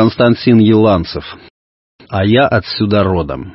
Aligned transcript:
Константин 0.00 0.56
Еланцев. 0.56 1.22
А 2.08 2.24
я 2.24 2.46
отсюда 2.48 3.04
родом. 3.04 3.52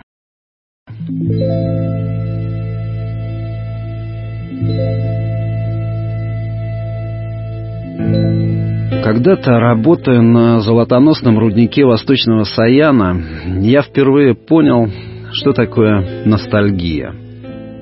Когда-то, 9.03 9.59
работая 9.59 10.21
на 10.21 10.59
золотоносном 10.59 11.39
руднике 11.39 11.83
Восточного 11.83 12.43
Саяна, 12.43 13.19
я 13.61 13.81
впервые 13.81 14.35
понял, 14.35 14.91
что 15.31 15.51
такое 15.51 16.25
ностальгия. 16.25 17.15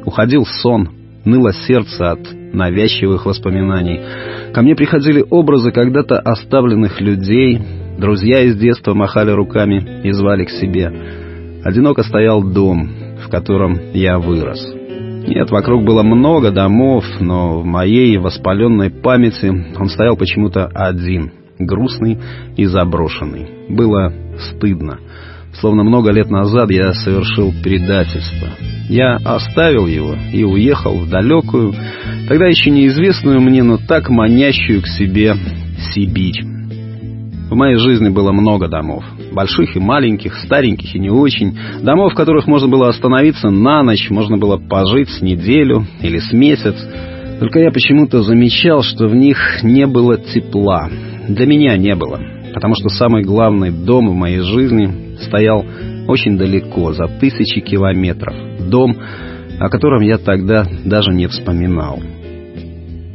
Уходил 0.05 0.45
сон, 0.45 0.89
ныло 1.25 1.51
сердце 1.51 2.11
от 2.11 2.33
навязчивых 2.53 3.25
воспоминаний. 3.25 3.99
Ко 4.53 4.61
мне 4.61 4.73
приходили 4.73 5.21
образы 5.29 5.71
когда-то 5.71 6.17
оставленных 6.17 7.01
людей, 7.01 7.59
друзья 8.03 8.41
из 8.41 8.57
детства 8.57 8.93
махали 8.93 9.31
руками 9.31 10.01
и 10.03 10.11
звали 10.11 10.43
к 10.43 10.49
себе. 10.49 10.91
Одиноко 11.63 12.03
стоял 12.03 12.43
дом, 12.43 12.89
в 13.25 13.29
котором 13.29 13.79
я 13.93 14.19
вырос. 14.19 14.61
Нет, 15.25 15.49
вокруг 15.49 15.85
было 15.85 16.03
много 16.03 16.51
домов, 16.51 17.05
но 17.21 17.61
в 17.61 17.65
моей 17.65 18.17
воспаленной 18.17 18.89
памяти 18.89 19.77
он 19.79 19.87
стоял 19.87 20.17
почему-то 20.17 20.65
один, 20.65 21.31
грустный 21.57 22.19
и 22.57 22.65
заброшенный. 22.65 23.47
Было 23.69 24.11
стыдно. 24.37 24.99
Словно 25.53 25.85
много 25.85 26.11
лет 26.11 26.29
назад 26.29 26.71
я 26.71 26.91
совершил 26.91 27.53
предательство. 27.63 28.49
Я 28.89 29.15
оставил 29.15 29.87
его 29.87 30.13
и 30.33 30.43
уехал 30.43 30.97
в 30.99 31.09
далекую, 31.09 31.73
тогда 32.27 32.47
еще 32.47 32.69
неизвестную 32.69 33.39
мне, 33.39 33.63
но 33.63 33.77
так 33.77 34.09
манящую 34.09 34.81
к 34.81 34.87
себе 34.87 35.35
Сибирь. 35.93 36.52
В 37.53 37.55
моей 37.55 37.77
жизни 37.77 38.09
было 38.09 38.31
много 38.31 38.67
домов. 38.67 39.03
Больших 39.31 39.75
и 39.75 39.79
маленьких, 39.79 40.35
стареньких 40.37 40.95
и 40.95 40.99
не 40.99 41.11
очень. 41.11 41.55
Домов, 41.83 42.13
в 42.13 42.15
которых 42.15 42.47
можно 42.47 42.67
было 42.67 42.89
остановиться 42.89 43.51
на 43.51 43.83
ночь, 43.83 44.09
можно 44.09 44.37
было 44.37 44.57
пожить 44.57 45.09
с 45.09 45.21
неделю 45.21 45.85
или 46.01 46.17
с 46.17 46.33
месяц. 46.33 46.73
Только 47.39 47.59
я 47.59 47.69
почему-то 47.69 48.23
замечал, 48.23 48.81
что 48.81 49.07
в 49.07 49.13
них 49.13 49.37
не 49.61 49.85
было 49.85 50.17
тепла. 50.17 50.89
Для 51.27 51.45
меня 51.45 51.77
не 51.77 51.93
было. 51.93 52.19
Потому 52.55 52.73
что 52.73 52.89
самый 52.89 53.21
главный 53.21 53.69
дом 53.69 54.09
в 54.09 54.15
моей 54.15 54.39
жизни 54.39 55.15
стоял 55.21 55.63
очень 56.07 56.39
далеко, 56.39 56.93
за 56.93 57.07
тысячи 57.07 57.61
километров. 57.61 58.33
Дом, 58.67 58.97
о 59.59 59.69
котором 59.69 60.01
я 60.01 60.17
тогда 60.17 60.65
даже 60.85 61.11
не 61.11 61.27
вспоминал. 61.27 61.99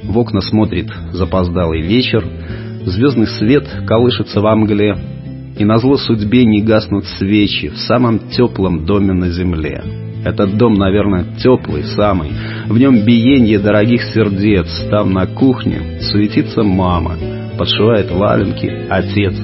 В 0.04 0.16
окна 0.16 0.40
смотрит 0.42 0.86
запоздалый 1.10 1.82
вечер, 1.82 2.24
Звездный 2.84 3.26
свет 3.26 3.66
колышется 3.86 4.40
во 4.40 4.54
мгле, 4.56 4.96
и 5.58 5.64
на 5.64 5.78
зло 5.78 5.96
судьбе 5.96 6.44
не 6.44 6.62
гаснут 6.62 7.04
свечи 7.04 7.68
в 7.68 7.78
самом 7.78 8.30
теплом 8.30 8.84
доме 8.86 9.12
на 9.12 9.30
земле. 9.30 9.82
Этот 10.24 10.56
дом, 10.56 10.74
наверное, 10.74 11.24
теплый 11.42 11.84
самый. 11.84 12.30
В 12.66 12.78
нем 12.78 13.04
биенье 13.04 13.58
дорогих 13.58 14.02
сердец. 14.02 14.66
Там 14.90 15.12
на 15.12 15.26
кухне 15.26 16.00
суетится 16.00 16.62
мама. 16.62 17.16
Подшивает 17.56 18.10
валенки 18.10 18.70
отец. 18.88 19.34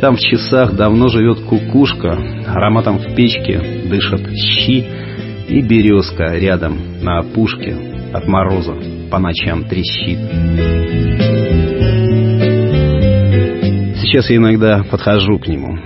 Там 0.00 0.16
в 0.16 0.20
часах 0.20 0.74
давно 0.74 1.08
живет 1.08 1.40
кукушка. 1.40 2.18
Ароматом 2.46 2.98
в 2.98 3.14
печке 3.14 3.60
дышат 3.88 4.22
щи. 4.34 4.84
И 5.48 5.60
березка 5.60 6.34
рядом 6.34 6.78
на 7.02 7.18
опушке 7.18 7.76
от 8.12 8.26
мороза 8.26 8.74
по 9.10 9.18
ночам 9.18 9.64
трещит. 9.64 11.41
Сейчас 14.12 14.28
я 14.28 14.36
иногда 14.36 14.84
подхожу 14.90 15.38
к 15.38 15.48
нему. 15.48 15.78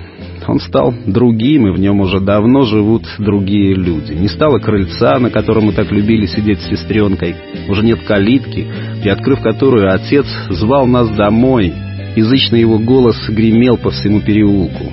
Он 0.49 0.59
стал 0.59 0.93
другим, 1.07 1.69
и 1.69 1.71
в 1.71 1.79
нем 1.79 2.01
уже 2.01 2.19
давно 2.19 2.63
живут 2.63 3.05
другие 3.21 3.73
люди. 3.73 4.15
Не 4.15 4.27
стало 4.27 4.59
крыльца, 4.59 5.21
на 5.21 5.31
котором 5.31 5.67
мы 5.67 5.73
так 5.73 5.93
любили 5.93 6.27
сидеть 6.27 6.59
с 6.59 6.69
сестренкой. 6.69 7.37
Уже 7.69 7.85
нет 7.85 8.01
калитки, 8.03 8.67
приоткрыв 9.01 9.43
которую 9.43 9.95
отец 9.95 10.27
звал 10.51 10.89
нас 10.89 11.09
домой. 11.11 11.73
Язычный 12.17 12.59
его 12.59 12.81
голос 12.81 13.17
гремел 13.29 13.77
по 13.77 13.91
всему 13.91 14.21
переулку. 14.21 14.87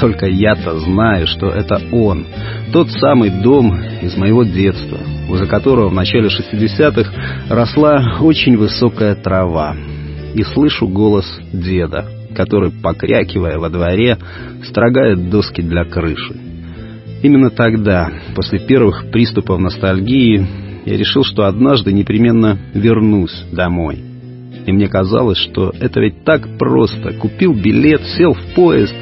Только 0.00 0.26
я-то 0.26 0.80
знаю, 0.80 1.28
что 1.28 1.46
это 1.46 1.80
он. 1.92 2.26
Тот 2.72 2.90
самый 2.90 3.30
дом 3.30 3.72
из 4.02 4.16
моего 4.16 4.42
детства, 4.42 4.98
возле 5.28 5.46
которого 5.46 5.90
в 5.90 5.94
начале 5.94 6.26
60-х 6.26 7.12
росла 7.48 8.16
очень 8.20 8.56
высокая 8.56 9.14
трава. 9.14 9.76
И 10.34 10.42
слышу 10.42 10.88
голос 10.88 11.26
деда 11.52 12.19
который, 12.34 12.70
покрякивая 12.70 13.58
во 13.58 13.68
дворе, 13.68 14.18
строгает 14.64 15.30
доски 15.30 15.60
для 15.60 15.84
крыши. 15.84 16.34
Именно 17.22 17.50
тогда, 17.50 18.10
после 18.34 18.58
первых 18.60 19.10
приступов 19.10 19.58
ностальгии, 19.60 20.46
я 20.86 20.96
решил, 20.96 21.22
что 21.22 21.44
однажды 21.44 21.92
непременно 21.92 22.58
вернусь 22.72 23.44
домой. 23.52 24.02
И 24.66 24.72
мне 24.72 24.88
казалось, 24.88 25.38
что 25.38 25.72
это 25.78 26.00
ведь 26.00 26.24
так 26.24 26.58
просто. 26.58 27.12
Купил 27.14 27.54
билет, 27.54 28.02
сел 28.16 28.34
в 28.34 28.54
поезд. 28.54 28.94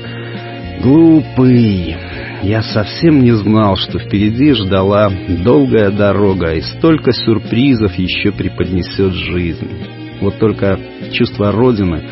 Глупый. 0.83 1.97
Я 2.43 2.63
совсем 2.63 3.23
не 3.23 3.33
знал, 3.33 3.77
что 3.77 3.99
впереди 3.99 4.53
ждала 4.53 5.11
долгая 5.45 5.91
дорога, 5.91 6.55
и 6.55 6.61
столько 6.61 7.13
сюрпризов 7.13 7.95
еще 7.95 8.31
преподнесет 8.31 9.13
жизнь. 9.13 9.69
Вот 10.21 10.39
только 10.39 10.79
чувство 11.13 11.53
Родины 11.53 12.03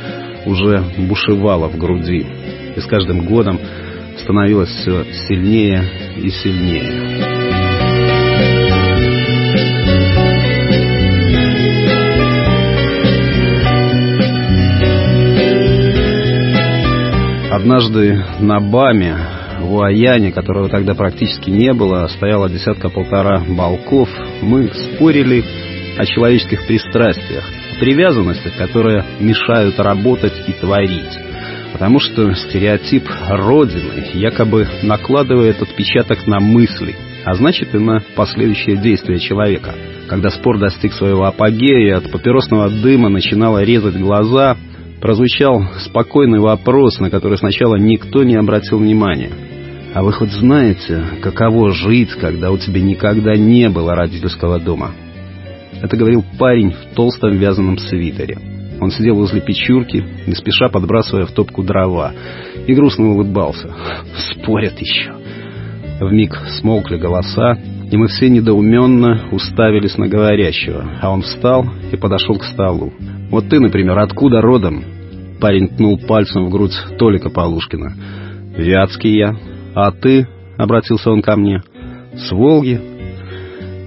уже 0.47 0.83
бушевала 1.07 1.69
в 1.69 1.77
груди, 1.77 2.27
и 2.77 2.81
с 2.81 2.87
каждым 2.87 3.27
годом 3.27 3.59
становилась 4.19 4.71
все 4.71 5.05
сильнее 5.29 5.85
и 6.17 6.31
сильнее. 6.31 7.37
Однажды 17.51 18.23
на 18.39 18.61
БАМе 18.61 19.17
в 19.61 19.75
Уаяне, 19.75 20.31
которого 20.31 20.69
тогда 20.69 20.95
практически 20.95 21.51
не 21.51 21.73
было, 21.73 22.07
стояло 22.07 22.49
десятка-полтора 22.49 23.45
балков, 23.49 24.09
мы 24.43 24.69
спорили 24.69 25.45
о 25.99 26.05
человеческих 26.05 26.67
пристрастиях, 26.67 27.45
привязанностях, 27.79 28.57
которые 28.57 29.05
мешают 29.21 29.79
работать 29.79 30.35
и 30.47 30.53
творить. 30.53 31.19
Потому 31.73 32.01
что 32.01 32.33
стереотип 32.33 33.05
Родины 33.29 34.11
якобы 34.15 34.67
накладывает 34.83 35.61
отпечаток 35.61 36.27
на 36.27 36.41
мысли, 36.41 36.97
а 37.25 37.35
значит 37.35 37.75
и 37.75 37.79
на 37.79 38.03
последующее 38.15 38.77
действие 38.77 39.19
человека. 39.19 39.75
Когда 40.09 40.31
спор 40.31 40.59
достиг 40.59 40.93
своего 40.93 41.25
апогея, 41.25 41.99
от 41.99 42.11
папиросного 42.11 42.71
дыма 42.71 43.09
начинало 43.09 43.63
резать 43.63 43.97
глаза, 43.97 44.57
прозвучал 45.01 45.65
спокойный 45.81 46.39
вопрос, 46.39 46.99
на 47.01 47.11
который 47.11 47.39
сначала 47.39 47.77
никто 47.77 48.23
не 48.25 48.37
обратил 48.37 48.79
внимания. 48.79 49.31
А 49.93 50.03
вы 50.03 50.13
хоть 50.13 50.33
знаете, 50.33 51.03
каково 51.23 51.73
жить, 51.73 52.11
когда 52.13 52.51
у 52.51 52.59
тебя 52.59 52.81
никогда 52.81 53.35
не 53.35 53.69
было 53.69 53.95
родительского 53.95 54.59
дома? 54.61 54.93
Это 55.83 55.97
говорил 55.97 56.25
парень 56.39 56.73
в 56.73 56.95
толстом 56.95 57.37
вязаном 57.37 57.79
свитере. 57.79 58.39
Он 58.81 58.91
сидел 58.91 59.17
возле 59.17 59.41
печурки, 59.41 60.05
не 60.27 60.35
спеша 60.35 60.69
подбрасывая 60.69 61.27
в 61.27 61.33
топку 61.33 61.63
дрова, 61.63 62.13
и 62.67 62.75
грустно 62.75 63.11
улыбался. 63.11 63.71
Спорят 64.33 64.79
еще. 64.79 65.15
Вмиг 66.01 66.37
смолкли 66.61 66.97
голоса, 66.99 67.57
и 67.91 67.97
мы 67.97 68.09
все 68.09 68.29
недоуменно 68.29 69.29
уставились 69.33 69.97
на 69.97 70.09
говорящего, 70.09 70.85
а 71.01 71.11
он 71.11 71.23
встал 71.23 71.67
и 71.91 71.97
подошел 71.97 72.37
к 72.37 72.45
столу. 72.45 72.93
«Вот 73.31 73.49
ты, 73.49 73.61
например, 73.61 73.99
откуда 73.99 74.41
родом?» 74.41 74.85
Парень 75.41 75.69
ткнул 75.69 75.99
пальцем 75.99 76.47
в 76.47 76.51
грудь 76.51 76.75
Толика 76.99 77.31
Полушкина. 77.31 77.93
«Вятский 78.57 79.17
я. 79.17 79.37
А 79.75 79.91
ты?»— 79.91 80.27
обратился 80.57 81.11
он 81.11 81.23
ко 81.23 81.37
мне. 81.37 81.63
«С 82.15 82.31
Волги. 82.33 82.81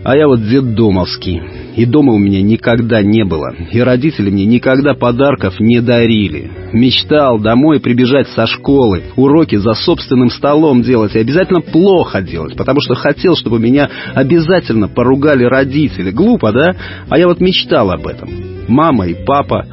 А 0.03 0.15
я 0.15 0.27
вот 0.27 0.41
дед 0.47 0.75
Домовский. 0.75 1.41
И 1.79 1.85
дома 1.85 2.11
у 2.11 2.17
меня 2.17 2.41
никогда 2.41 3.01
не 3.01 3.23
было. 3.23 3.55
И 3.71 3.79
родители 3.79 4.29
мне 4.29 4.43
никогда 4.43 4.95
подарков 4.95 5.61
не 5.61 5.79
дарили. 5.79 6.51
Мечтал 6.73 7.39
домой 7.39 7.79
прибежать 7.79 8.27
со 8.27 8.47
школы, 8.47 9.03
уроки 9.15 9.55
за 9.55 9.75
собственным 9.75 10.29
столом 10.29 10.81
делать. 10.81 11.15
И 11.15 11.19
обязательно 11.19 11.61
плохо 11.61 12.21
делать, 12.21 12.57
потому 12.57 12.81
что 12.81 12.95
хотел, 12.95 13.37
чтобы 13.37 13.59
меня 13.59 13.89
обязательно 14.13 14.89
поругали 14.89 15.45
родители. 15.45 16.11
Глупо, 16.11 16.51
да? 16.51 16.75
А 17.07 17.17
я 17.17 17.29
вот 17.29 17.39
мечтал 17.39 17.91
об 17.91 18.07
этом. 18.07 18.29
Мама 18.67 19.07
и 19.07 19.13
папа 19.13 19.65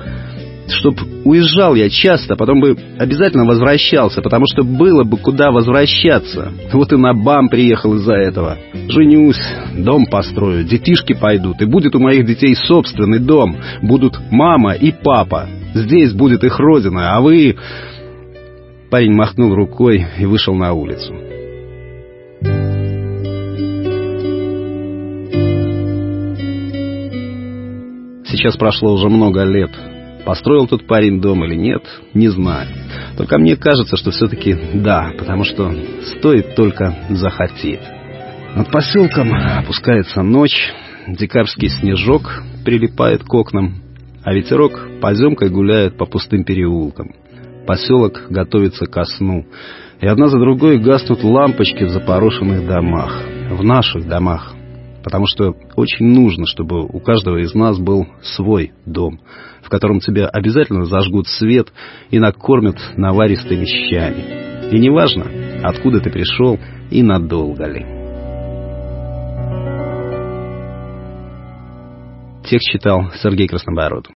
чтоб 0.68 0.94
уезжал 1.24 1.74
я 1.74 1.88
часто, 1.88 2.36
потом 2.36 2.60
бы 2.60 2.76
обязательно 2.98 3.44
возвращался, 3.44 4.22
потому 4.22 4.46
что 4.46 4.62
было 4.62 5.04
бы 5.04 5.16
куда 5.16 5.50
возвращаться. 5.50 6.52
Вот 6.72 6.92
и 6.92 6.96
на 6.96 7.14
БАМ 7.14 7.48
приехал 7.48 7.94
из-за 7.94 8.14
этого. 8.14 8.58
Женюсь, 8.88 9.40
дом 9.76 10.06
построю, 10.06 10.64
детишки 10.64 11.12
пойдут, 11.12 11.60
и 11.60 11.66
будет 11.66 11.94
у 11.94 12.00
моих 12.00 12.26
детей 12.26 12.54
собственный 12.54 13.18
дом. 13.18 13.56
Будут 13.82 14.18
мама 14.30 14.72
и 14.72 14.92
папа. 14.92 15.48
Здесь 15.74 16.12
будет 16.12 16.44
их 16.44 16.58
родина, 16.58 17.16
а 17.16 17.20
вы... 17.20 17.56
Парень 18.88 19.14
махнул 19.14 19.52
рукой 19.52 20.06
и 20.16 20.26
вышел 20.26 20.54
на 20.54 20.72
улицу. 20.72 21.12
Сейчас 28.28 28.56
прошло 28.56 28.92
уже 28.92 29.08
много 29.08 29.42
лет. 29.42 29.70
Построил 30.26 30.66
тут 30.66 30.88
парень 30.88 31.20
дом 31.20 31.44
или 31.44 31.54
нет, 31.54 31.84
не 32.12 32.26
знаю. 32.26 32.68
Только 33.16 33.38
мне 33.38 33.54
кажется, 33.54 33.96
что 33.96 34.10
все-таки 34.10 34.58
да, 34.74 35.12
потому 35.16 35.44
что 35.44 35.72
стоит 36.18 36.56
только 36.56 36.96
захотеть. 37.10 37.80
Над 38.56 38.68
поселком 38.68 39.32
опускается 39.32 40.22
ночь, 40.22 40.74
декабрьский 41.06 41.68
снежок 41.68 42.42
прилипает 42.64 43.22
к 43.22 43.32
окнам, 43.32 43.76
а 44.24 44.34
ветерок 44.34 44.88
поземкой 45.00 45.48
гуляет 45.48 45.96
по 45.96 46.06
пустым 46.06 46.42
переулкам. 46.42 47.14
Поселок 47.64 48.26
готовится 48.28 48.86
ко 48.86 49.04
сну, 49.04 49.46
и 50.00 50.08
одна 50.08 50.26
за 50.26 50.40
другой 50.40 50.78
гаснут 50.78 51.22
лампочки 51.22 51.84
в 51.84 51.90
запорошенных 51.90 52.66
домах, 52.66 53.22
в 53.48 53.62
наших 53.62 54.08
домах, 54.08 54.55
потому 55.06 55.26
что 55.28 55.54
очень 55.76 56.04
нужно, 56.04 56.46
чтобы 56.46 56.84
у 56.84 56.98
каждого 56.98 57.36
из 57.36 57.54
нас 57.54 57.78
был 57.78 58.08
свой 58.22 58.72
дом, 58.86 59.20
в 59.62 59.68
котором 59.68 60.00
тебя 60.00 60.26
обязательно 60.26 60.84
зажгут 60.84 61.28
свет 61.28 61.72
и 62.10 62.18
накормят 62.18 62.76
наваристыми 62.96 63.66
щами. 63.66 64.72
И 64.72 64.78
неважно, 64.80 65.30
откуда 65.62 66.00
ты 66.00 66.10
пришел 66.10 66.58
и 66.90 67.04
надолго 67.04 67.66
ли. 67.66 67.86
Текст 72.50 72.68
читал 72.72 73.12
Сергей 73.22 73.46
Краснобород. 73.46 74.15